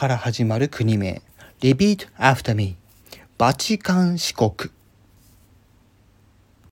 [0.00, 1.20] から始まる国名。
[1.60, 2.76] Repeat after me.
[3.36, 4.70] バチカン四国。